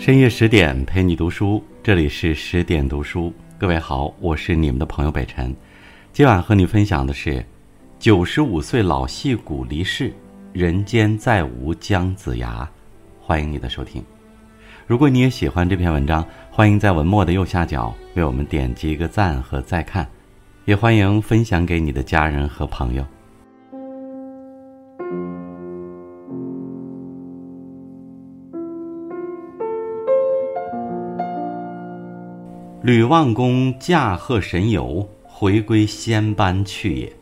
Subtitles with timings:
[0.00, 3.30] 深夜十点陪你读书，这里是十点读书。
[3.58, 5.54] 各位好，我是你们的朋友北辰。
[6.10, 7.44] 今晚和你分享的是：
[7.98, 10.10] 九十五岁老戏骨离世，
[10.54, 12.66] 人间再无姜子牙。
[13.20, 14.02] 欢迎你的收听。
[14.86, 20.08] 如果你也喜欢这篇文章，欢迎在文末的右下角为我们点击一个赞和再看，
[20.64, 23.04] 也欢迎分享给你的家人和朋友。
[32.82, 37.12] 吕望公驾鹤神游，回归仙班去也。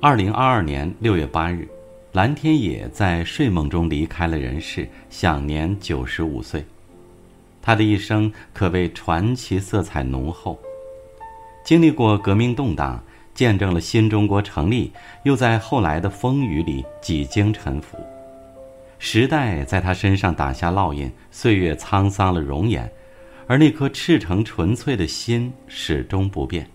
[0.00, 1.68] 二零二二年六月八日，
[2.10, 6.64] 蓝天野在睡梦中离开了人世，享年九十五岁。
[7.62, 10.58] 他的一生可谓传奇色彩浓厚，
[11.64, 13.00] 经历过革命动荡，
[13.32, 14.90] 见证了新中国成立，
[15.22, 17.96] 又在后来的风雨里几经沉浮。
[18.98, 22.90] 时代在他身上打下烙印，岁月沧桑了容颜。
[23.46, 26.68] 而那颗赤诚纯粹的心始终不变。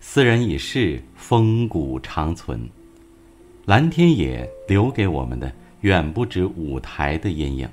[0.00, 2.68] 斯人已逝，风骨长存。
[3.64, 7.68] 蓝天野留给我们的远不止舞台的阴影。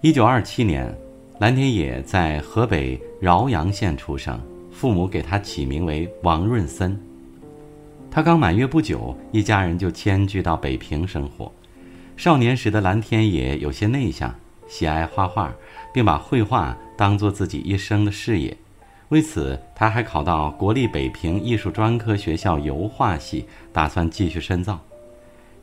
[0.00, 0.92] 一九二七年，
[1.38, 6.98] 蓝天野在河北饶阳县出生，父母给他起名为王润森。
[8.10, 11.52] 他刚满月不久，一家人就迁居到北平生活。
[12.16, 14.34] 少年时的蓝天野有些内向。
[14.72, 15.52] 喜爱画画，
[15.92, 18.56] 并把绘画当做自己一生的事业。
[19.10, 24.80] 为此，他还考到国立北平艺术专科学校油画系，打算继续深造。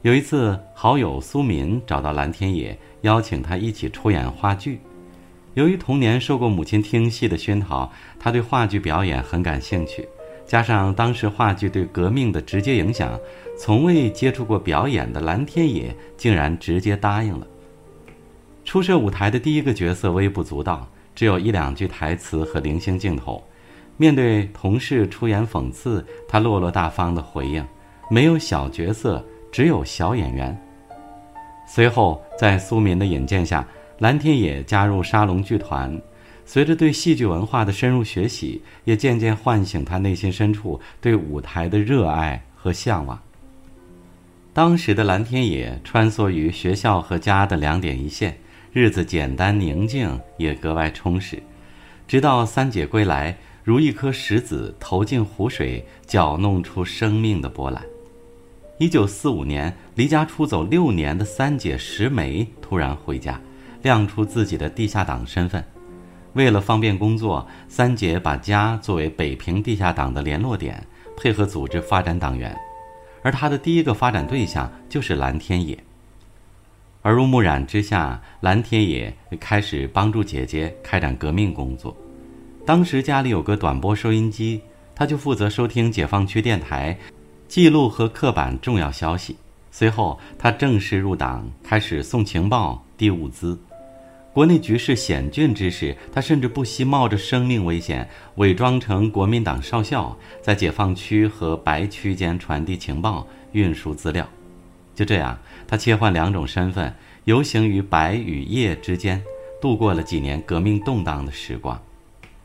[0.03, 4.79] 有一次，好友苏民找到蓝天野，邀请他一起出演话剧。
[5.55, 10.07] 由于童年受过母亲听戏的熏陶，他对话剧表演很感兴趣。
[10.45, 13.19] 加上当时话剧对革命的直接影响，
[13.57, 17.47] 从未接触过表演的蓝天野竟然直接答应了。
[18.69, 23.43] 初涉舞台的第一个角色微不足道，只有一两句台词和零星镜头。
[23.97, 27.65] 面对同事出言讽刺，他落落大方的回应
[28.11, 30.55] ：“没有小角色，只有小演员。”
[31.67, 35.99] 随后，在苏民的引荐下，蓝天野加入沙龙剧团。
[36.45, 43.19] 随着对戏剧文化的深入学习，也渐渐唤醒他内心深处对舞台的热爱和向往。
[44.53, 48.37] 当时的蓝天野穿梭于学校和家的两点一线。
[48.71, 51.41] 日子简单宁静，也格外充实。
[52.07, 57.83] 直到三姐归来，如一颗石子投进湖水，搅弄出生命的波澜。
[58.77, 63.41] 一九四五年，离家出走六年的三姐石梅突然回家，
[63.81, 65.63] 亮出自己的地下党身份。
[66.33, 70.85] 为了方便工作，三姐把家作为北平地下党的联络点，
[71.17, 72.55] 配合组织发展党员。
[73.23, 75.77] 而她的第一个发展对象就是蓝天野。
[77.03, 81.95] 耳濡目染之下，蓝天野开始帮助姐姐开展革命工作。
[82.65, 84.59] 当时家里有个短波收音机，
[84.93, 86.97] 他就负责收听解放区电台，
[87.47, 89.37] 记录和刻板重要消息。
[89.71, 93.57] 随后，他正式入党，开始送情报、递物资。
[94.33, 104.27] 国内局势险峻之时，他甚至不惜冒着生命危险，伪装成国民党少校，在解放区和白区间传递情报、运输资料。
[104.99, 106.93] 就这样，他切换两种身份，
[107.23, 109.23] 游行于白与夜之间，
[109.61, 111.81] 度过了几年革命动荡的时光。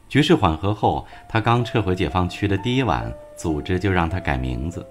[0.08, 4.86] 局势缓和后，他刚撤回解放区的第一晚，组织就让他改名字。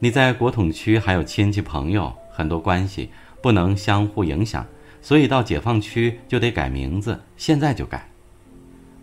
[0.00, 3.08] 你在国统区还有亲戚朋友，很多关系
[3.40, 4.66] 不能相互影响，
[5.00, 7.18] 所以到解放区就得改名字。
[7.38, 8.06] 现在就改，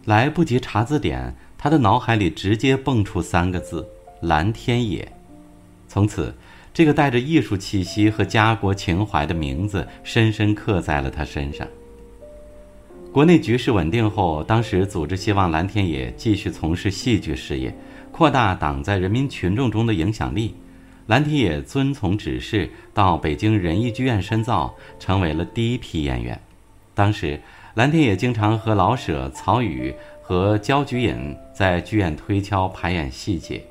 [0.06, 3.90] 来不及查字典，他的脑海里直接蹦出三个字：
[4.22, 5.12] 蓝天野。
[5.88, 6.36] 从此。
[6.72, 11.68] 这个带着艺术气息和家国情怀的名字，深深刻在了他身上。
[13.12, 17.76] 国内局势稳定后，当时组织希望蓝天野继续从事戏剧事业，
[18.12, 20.56] 扩大党在人民群众中的影响力。
[21.08, 26.40] 蓝天野遵从指示，到北京人艺剧院深造，成为了第一批演员。
[26.94, 27.42] 当时，
[27.74, 33.62] 蓝天野经常和老舍、曹禺和焦菊隐在剧院推敲排演细节。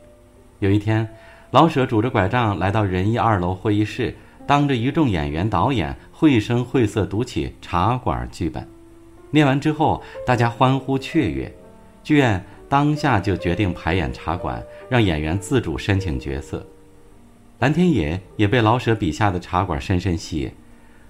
[0.59, 1.09] 有一天。
[1.51, 4.15] 老舍拄着拐杖来到仁义二楼会议室，
[4.47, 8.69] 当着一众演员、导演，绘声绘色读起《茶馆》剧本。
[9.31, 11.51] 念完之后，大家欢呼雀跃，
[12.05, 14.61] 剧院当下就决定排演《茶馆》，
[14.91, 16.67] 让演员自主申请角色。
[17.61, 20.53] 蓝天野也被老舍笔下的茶馆深深吸引，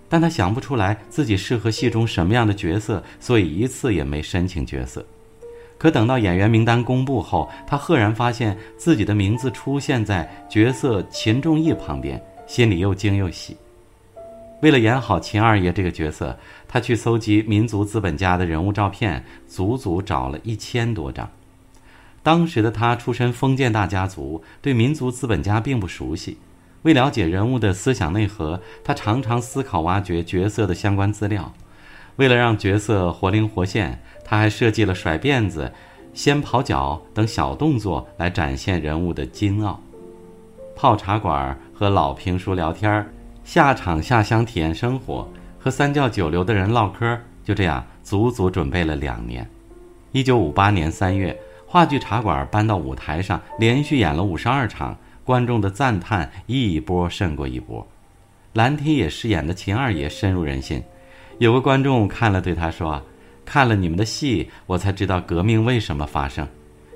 [0.09, 5.05] 但他想不出来自己适合戏中什么样的角色，所以一次也没申请角色。
[5.79, 13.57] 可等到演员名单公布后，他赫然发现自己的名字出现在角色秦仲义旁边，心里又惊又喜。
[14.61, 16.37] 为了演好秦二爷这个角色，
[16.67, 21.31] 他去搜集民族资本家的人物照片，足足找了一千多张。
[22.25, 26.37] 当时的他出身封建大家族，对民族资本家并不熟悉。
[26.83, 31.53] 为了解人物的思想内核，他常常思考挖掘角色的相关资料。
[32.19, 35.73] 为了让角色活灵活现，他还设计了甩辫子、
[36.13, 39.81] 先跑脚等小动作来展现人物的精傲。
[40.75, 43.07] 泡茶馆和老评书聊天。
[43.45, 45.27] 下场下乡体验生活，
[45.59, 49.49] 和三教九流的人唠嗑，就这样足足准备了两年。
[50.13, 51.35] 一九五八年三月，
[51.67, 54.95] 话剧茶馆搬到舞台上，连续演了五十二场，
[55.25, 57.87] 观众的赞叹一波胜过一波。
[58.53, 60.83] 蓝天野饰演的秦二爷深入人心，
[61.39, 63.01] 有个观众看了对他说
[63.47, 66.47] ：“看了你们的戏，我才知道革命为什么发生。”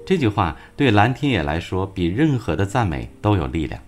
[0.05, 3.81] 这句话对蓝天野来说，比任何的赞美都有力量，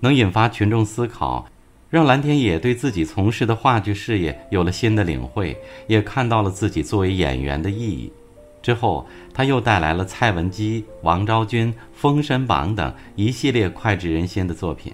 [0.00, 1.46] 能引发群众思考。
[1.90, 8.12] 让蓝天野对自己从事的话剧事业有了新的领会，也看到了自己作为演员的意义。
[8.60, 14.92] 之后，他又带来了蔡文姬、王昭君、封神榜等一系列脍炙人心的作品。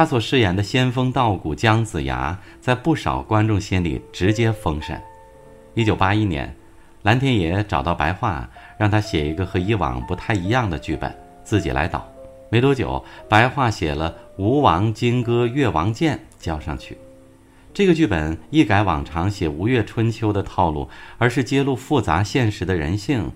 [0.00, 4.98] 他所饰演的仙风道骨姜子牙，在不少观众心里直接封神。
[5.74, 6.56] 一九八一年，
[7.02, 8.48] 蓝天野找到白桦，
[8.78, 11.14] 让他写一个和以往不太一样的剧本，
[11.44, 12.10] 自己来导。
[12.48, 16.96] 没多久，白桦写了《吴王金戈越王剑》交上去。
[17.74, 20.88] 这个剧本一改往常写吴越春秋的套路，
[21.18, 23.30] 而是揭露复杂现实的人性。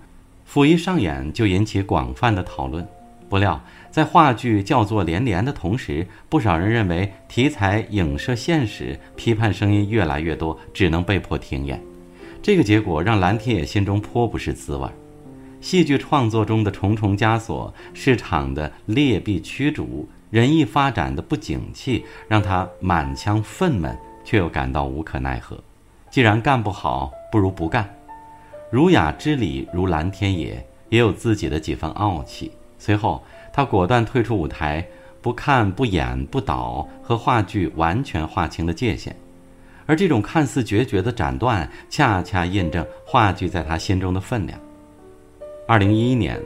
[0.45, 2.87] 甫一上演，就引起广泛的讨论。
[3.35, 3.61] 不料，
[3.91, 11.83] 在话剧叫座连连的同时，不少人认为题材影射现实，批判声音越来越多，只能被迫停演。
[12.41, 14.87] 这个结果让蓝天野心中颇不是滋味。
[15.59, 23.93] 戏剧创作中的重重枷锁，市场的劣币驱逐，人艺发展的不景气，让他满腔愤懑，
[24.23, 25.61] 却又感到无可奈何。
[26.09, 27.93] 既然干不好，不如不干。
[28.71, 32.49] 儒雅之礼如蓝天野，也有自己的几分傲气。
[32.85, 34.85] 随后，他果断退出舞台，
[35.19, 39.15] 不看、不演、不导，和话剧完全划清了界限。
[39.87, 44.59] 而这种看似决绝的斩断，恰恰印证话剧在他心中的分量。
[45.67, 46.39] 二零一一年，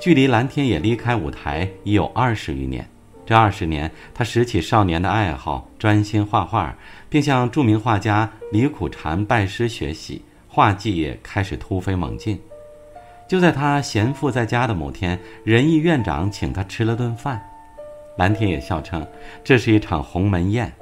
[0.00, 2.84] 距离蓝天野离开舞台已有二十余年。
[3.24, 6.76] 这二十年，他拾起少年的爱好，专心画画，
[7.08, 12.36] 并向著名画家李苦禅拜师学习，画技也开始突飞猛进。
[13.34, 17.44] 就在他闲赋在家的某天，仁义院长请他吃了顿饭，
[18.16, 19.04] 蓝天也笑称
[19.42, 20.72] 这是一场鸿门宴。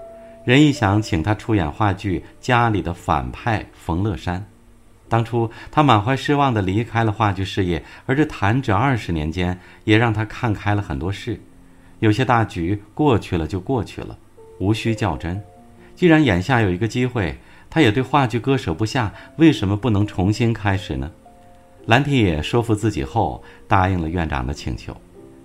[0.45, 4.39] 仁义想请他出演话剧《家里的反派冯乐山》。
[5.09, 11.41] 当初他满怀失望地离开了话剧事业，而这弹指二十年间，也让他看开了很多事。
[12.01, 14.15] 有些大局过去了就过去了，
[14.59, 15.43] 无需较真。
[15.97, 17.35] 既然眼下有一个机会，
[17.71, 21.11] 他也对话剧割舍不下，为什么不能重新开始呢？
[21.87, 24.97] 蓝天野说服自己后，答应了院长的请求。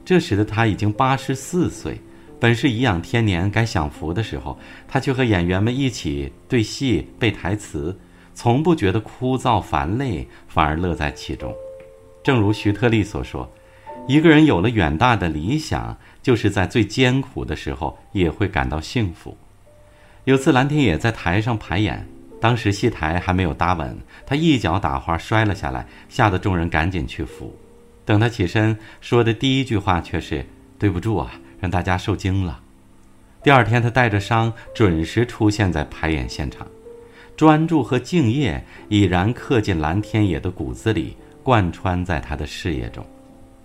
[0.05, 1.99] 这时的他已经八十四岁，
[2.39, 4.57] 本是颐养天年该享福的时候，
[4.87, 7.97] 他却和演员们一起对戏背台词。
[8.35, 11.51] 从不觉得枯燥烦累，反而乐在其中。
[12.21, 13.51] 正如徐特立所说
[14.07, 19.35] ：“一个人有了远大的理想，就是在最艰苦的时候也会感到幸福。”
[20.25, 22.07] 有次蓝天野在台上排演，
[22.39, 27.55] 当时戏台还没有搭稳，他一脚打滑摔了下来，吓得众人赶紧去扶。
[28.05, 30.45] 等他起身，说的第一句话却是
[30.79, 32.61] ：“对不住啊，让大家受惊了。”
[33.43, 36.67] 第二天，他带着伤准时出现在排演现场。
[37.35, 43.05] 专注和敬业已然刻进蓝天野的骨子里，贯穿在他的事业中。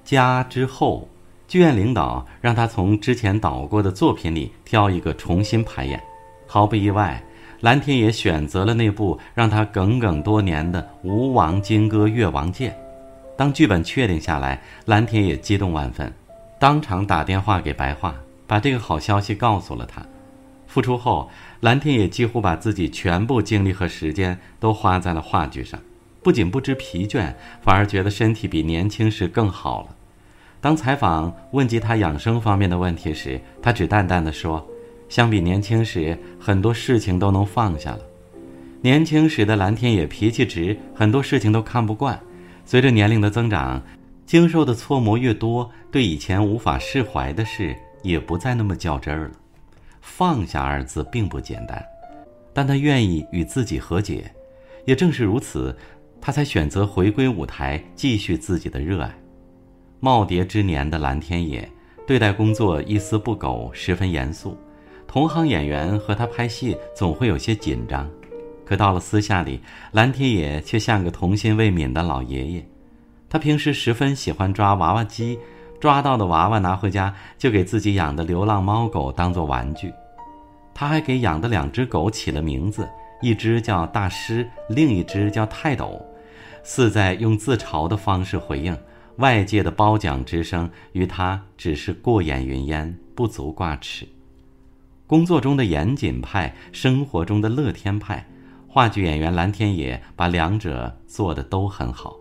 [0.04, 1.08] 家之后，
[1.48, 6.02] 剧院领导让他从之前导过的作品里挑一个重新排演。
[6.46, 7.22] 毫不意外，
[7.62, 12.72] 蓝天野选择了那部让他耿耿多年的《吴王金戈越王剑》。
[13.36, 16.12] 当剧本确定下来，蓝天野激动万分，
[16.58, 18.12] 当场打电话给白桦，
[18.48, 20.04] 把这个好消息告诉了他。
[20.66, 25.78] 复出后，蓝天野几乎把自己全部精力和时间都花在了话剧上，
[26.20, 29.94] 不仅不知疲倦，反而觉得身体比年轻时更好了。
[30.60, 34.66] 当采访问及他养生方面的问题时，他只淡淡的说
[35.12, 38.00] ：“相比年轻时，很多事情都能放下了。
[38.80, 42.18] 年轻时的蓝天野脾气直，很多事情都看不惯。
[42.64, 43.82] 随着年龄的增长，
[44.24, 49.32] 经受的挫磨越多，对以前无法释怀的事也不再那么较真儿了。”
[50.00, 51.84] 放下二字并不简单，
[52.54, 54.32] 但他愿意与自己和解，
[54.86, 55.76] 也正是如此，
[56.22, 59.14] 他才选择回归舞台，继续自己的热爱。
[60.00, 61.70] 耄耋之年的蓝天野
[62.06, 64.56] 对待工作一丝不苟，十分严肃，
[65.12, 68.08] 同行演员和他拍戏总会有些紧张，
[68.64, 72.66] 可到了私下里，蓝天野却像个童心未泯的老爷爷。
[73.28, 75.38] 他平时十分喜欢抓娃娃机，
[75.78, 79.92] 抓到的娃娃拿回家就给自己养的流浪猫狗当做玩具。
[80.72, 82.88] 他还给养的两只狗起了名字，
[83.20, 86.02] 一只叫大师，另一只叫泰斗，
[86.62, 88.74] 似在用自嘲的方式回应
[89.16, 94.08] 外界的褒奖之声，与他只是过眼云烟，不足挂齿。
[95.12, 98.26] 工作中的严谨派，生活中的乐天派，
[98.66, 102.16] 话剧演员蓝天野把两者做的都很好。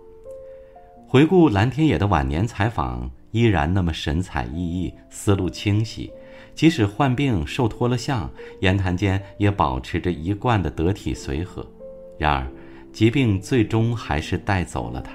[1.08, 6.12] 回顾蓝天野的晚年采访，依然那么神采奕奕，思路清晰。
[6.54, 8.30] 即使患病受脱了相，
[8.60, 11.66] 言谈间也保持着一贯的得体随和。
[12.20, 12.46] 然而，
[12.92, 15.14] 疾病最终还是带走了他。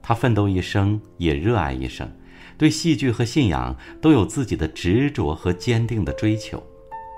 [0.00, 2.10] 他奋斗一生，也热爱一生。
[2.56, 6.62] 对戏剧和信仰都有自己的执着和坚定的追求，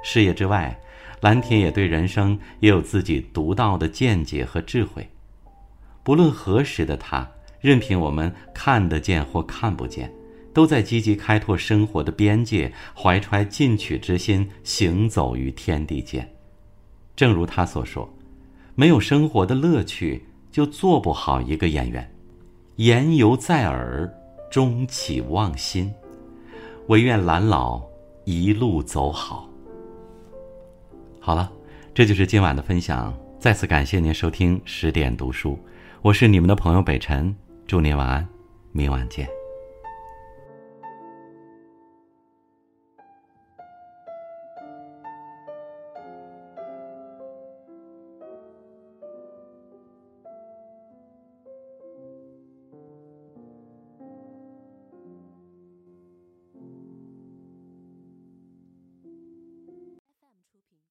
[0.03, 0.79] 事业之外，
[1.21, 5.09] 蓝天也对人生也有自己独到的见解和智慧。
[6.03, 7.29] 不论何时的他，
[7.61, 10.13] 任凭我们看得见或看不见，
[10.53, 16.31] 都在积极开拓生活的边界，怀揣进取之心，行走于天地间。
[17.17, 18.13] 正如他所说
[18.75, 22.11] ：“没有生活的乐趣，就做不好一个演员。”
[22.77, 24.13] 言犹在耳。
[24.55, 25.93] 终起忘心，
[26.87, 27.83] 唯愿兰老
[28.23, 29.49] 一路走好。
[31.19, 31.51] 好了，
[31.93, 33.13] 这就是今晚的分享。
[33.41, 35.59] 再次感谢您收听十点读书，
[36.03, 37.35] 我是你们的朋友北辰，
[37.67, 38.29] 祝您晚安，
[38.71, 39.29] 明晚见。